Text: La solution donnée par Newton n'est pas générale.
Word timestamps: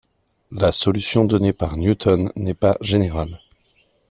La 0.51 0.71
solution 0.71 1.25
donnée 1.25 1.53
par 1.53 1.77
Newton 1.77 2.31
n'est 2.35 2.55
pas 2.55 2.75
générale. 2.81 3.39